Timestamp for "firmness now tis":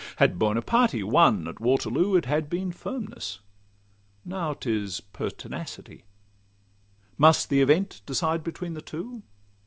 2.71-4.99